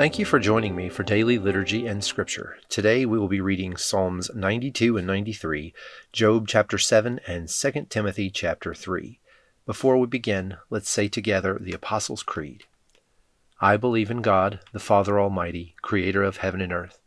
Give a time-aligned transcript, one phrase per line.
[0.00, 2.56] Thank you for joining me for daily liturgy and scripture.
[2.70, 5.74] Today we will be reading Psalms 92 and 93,
[6.10, 9.20] Job chapter 7, and 2 Timothy chapter 3.
[9.66, 12.64] Before we begin, let's say together the Apostles' Creed.
[13.60, 16.98] I believe in God, the Father Almighty, creator of heaven and earth.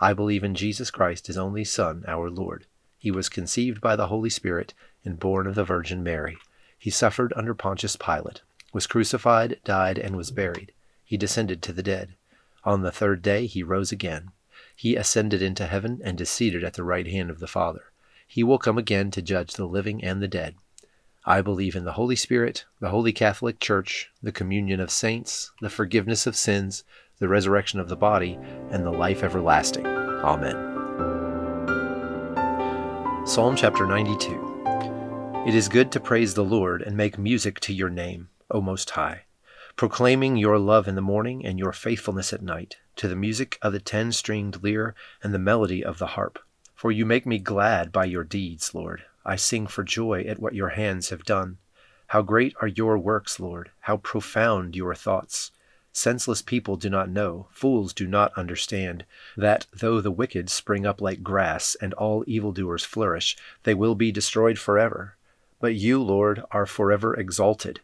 [0.00, 2.64] I believe in Jesus Christ, his only Son, our Lord.
[2.96, 4.72] He was conceived by the Holy Spirit
[5.04, 6.38] and born of the Virgin Mary.
[6.78, 8.40] He suffered under Pontius Pilate,
[8.72, 10.72] was crucified, died, and was buried.
[11.04, 12.14] He descended to the dead.
[12.68, 14.32] On the third day he rose again.
[14.76, 17.84] He ascended into heaven and is seated at the right hand of the Father.
[18.26, 20.54] He will come again to judge the living and the dead.
[21.24, 25.70] I believe in the Holy Spirit, the Holy Catholic Church, the communion of saints, the
[25.70, 26.84] forgiveness of sins,
[27.18, 28.38] the resurrection of the body,
[28.70, 29.86] and the life everlasting.
[29.86, 30.54] Amen.
[33.26, 37.88] Psalm chapter 92 It is good to praise the Lord and make music to your
[37.88, 39.22] name, O Most High
[39.78, 43.72] proclaiming your love in the morning and your faithfulness at night, to the music of
[43.72, 46.40] the ten stringed lyre and the melody of the harp.
[46.74, 49.04] For you make me glad by your deeds, Lord.
[49.24, 51.58] I sing for joy at what your hands have done.
[52.08, 53.70] How great are your works, Lord!
[53.82, 55.52] How profound your thoughts!
[55.92, 59.04] Senseless people do not know, fools do not understand,
[59.36, 64.10] that though the wicked spring up like grass and all evildoers flourish, they will be
[64.10, 65.14] destroyed forever.
[65.60, 67.80] But you, Lord, are forever exalted.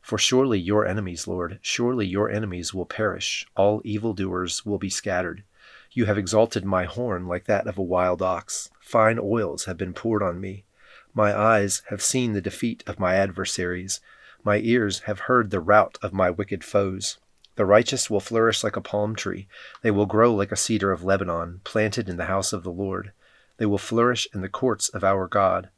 [0.00, 5.44] For surely your enemies, Lord, surely your enemies will perish, all evildoers will be scattered.
[5.92, 8.70] You have exalted my horn like that of a wild ox.
[8.80, 10.64] Fine oils have been poured on me.
[11.12, 14.00] My eyes have seen the defeat of my adversaries.
[14.44, 17.18] My ears have heard the rout of my wicked foes.
[17.56, 19.48] The righteous will flourish like a palm tree.
[19.82, 23.12] They will grow like a cedar of Lebanon, planted in the house of the Lord.
[23.58, 25.68] They will flourish in the courts of our God.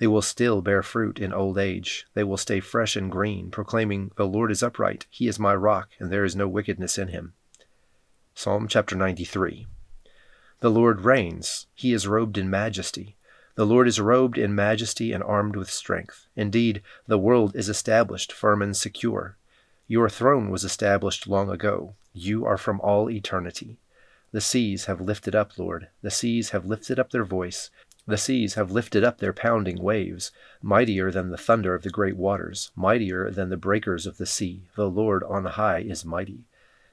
[0.00, 2.06] They will still bear fruit in old age.
[2.14, 5.90] They will stay fresh and green, proclaiming, The Lord is upright, He is my rock,
[5.98, 7.34] and there is no wickedness in him.
[8.34, 9.66] Psalm chapter 93
[10.60, 13.18] The Lord reigns, He is robed in majesty.
[13.56, 16.28] The Lord is robed in majesty and armed with strength.
[16.34, 19.36] Indeed, the world is established firm and secure.
[19.86, 21.94] Your throne was established long ago.
[22.14, 23.76] You are from all eternity.
[24.32, 25.88] The seas have lifted up, Lord.
[26.00, 27.68] The seas have lifted up their voice.
[28.06, 32.16] The seas have lifted up their pounding waves, mightier than the thunder of the great
[32.16, 34.62] waters, mightier than the breakers of the sea.
[34.74, 36.44] The Lord on high is mighty.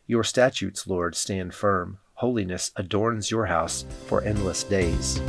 [0.06, 2.00] Your statutes, Lord, stand firm.
[2.16, 5.22] Holiness adorns your house for endless days.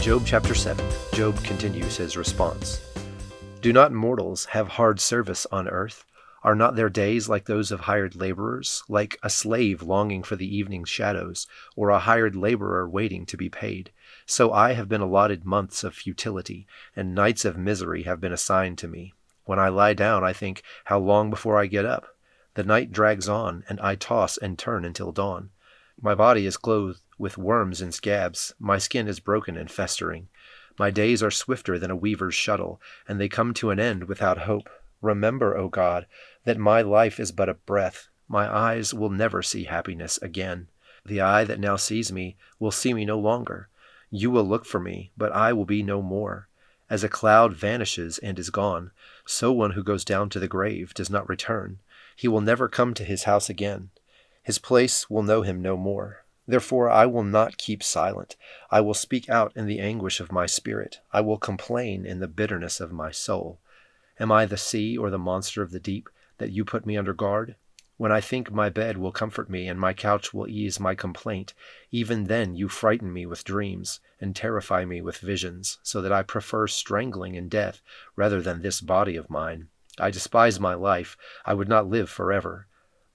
[0.00, 0.84] Job chapter 7.
[1.12, 2.80] Job continues his response.
[3.60, 6.06] Do not mortals have hard service on earth?
[6.42, 10.56] Are not their days like those of hired laborers, like a slave longing for the
[10.56, 11.46] evening's shadows,
[11.76, 13.90] or a hired laborer waiting to be paid?
[14.24, 18.78] So I have been allotted months of futility, and nights of misery have been assigned
[18.78, 19.12] to me.
[19.44, 22.16] When I lie down, I think, How long before I get up?
[22.54, 25.50] The night drags on, and I toss and turn until dawn.
[26.00, 30.28] My body is clothed with worms and scabs, my skin is broken and festering.
[30.78, 34.38] My days are swifter than a weaver's shuttle, and they come to an end without
[34.38, 34.70] hope.
[35.00, 36.06] Remember, O God,
[36.44, 38.08] that my life is but a breath.
[38.28, 40.68] My eyes will never see happiness again.
[41.04, 43.68] The eye that now sees me will see me no longer.
[44.10, 46.48] You will look for me, but I will be no more.
[46.90, 48.90] As a cloud vanishes and is gone,
[49.24, 51.78] so one who goes down to the grave does not return.
[52.16, 53.90] He will never come to his house again.
[54.42, 56.24] His place will know him no more.
[56.46, 58.36] Therefore I will not keep silent.
[58.70, 61.00] I will speak out in the anguish of my spirit.
[61.12, 63.60] I will complain in the bitterness of my soul.
[64.20, 67.14] Am I the sea or the monster of the deep, that you put me under
[67.14, 67.56] guard?
[67.96, 71.54] When I think my bed will comfort me and my couch will ease my complaint,
[71.90, 76.22] even then you frighten me with dreams and terrify me with visions, so that I
[76.22, 77.80] prefer strangling and death
[78.14, 79.68] rather than this body of mine.
[79.98, 81.16] I despise my life.
[81.46, 82.66] I would not live forever.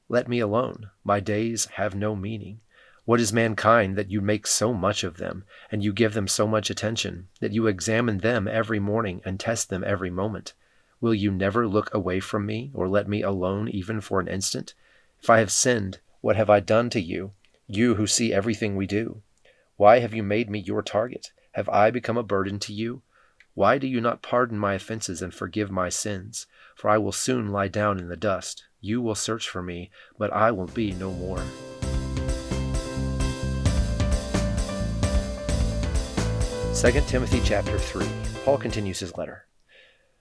[0.10, 0.90] Let me alone.
[1.04, 2.62] My days have no meaning.
[3.06, 6.48] What is mankind that you make so much of them, and you give them so
[6.48, 10.56] much attention, that you examine them every morning and test them every moment?
[11.02, 14.74] Will you never look away from me, or let me alone even for an instant?
[15.22, 17.34] If I have sinned, what have I done to you,
[17.68, 19.22] you who see everything we do?
[19.78, 21.32] Why have you made me your target?
[21.52, 23.02] Have I become a burden to you?
[23.56, 26.48] Why do you not pardon my offenses and forgive my sins?
[26.76, 28.66] For I will soon lie down in the dust.
[28.82, 31.42] You will search for me, but I will be no more.
[36.74, 38.06] Second Timothy chapter 3.
[38.44, 39.46] Paul continues his letter.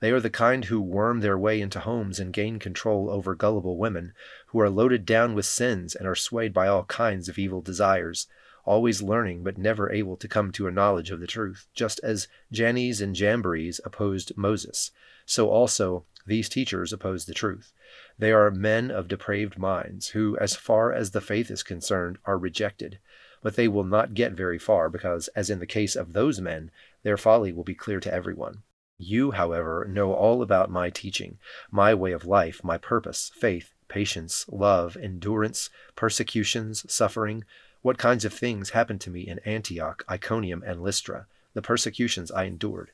[0.00, 3.78] They are the kind who worm their way into homes and gain control over gullible
[3.78, 4.12] women,
[4.48, 8.26] who are loaded down with sins and are swayed by all kinds of evil desires,
[8.64, 12.28] always learning but never able to come to a knowledge of the truth, just as
[12.50, 14.90] Jannes and Jambres opposed Moses.
[15.26, 17.72] So also these teachers oppose the truth.
[18.18, 22.38] They are men of depraved minds, who, as far as the faith is concerned, are
[22.38, 22.98] rejected.
[23.42, 26.70] But they will not get very far, because, as in the case of those men,
[27.02, 28.62] their folly will be clear to everyone.
[28.98, 31.38] You, however, know all about my teaching,
[31.70, 37.44] my way of life, my purpose, faith, patience, love, endurance, persecutions, suffering,
[37.82, 42.44] what kinds of things happened to me in Antioch, Iconium, and Lystra, the persecutions I
[42.44, 42.92] endured.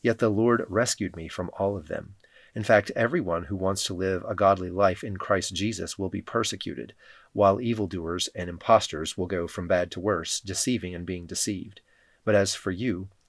[0.00, 2.14] Yet the Lord rescued me from all of them.
[2.54, 6.20] In fact, everyone who wants to live a godly life in Christ Jesus will be
[6.20, 6.92] persecuted,
[7.32, 11.80] while evildoers and impostors will go from bad to worse, deceiving and being deceived.
[12.24, 13.08] But as for you,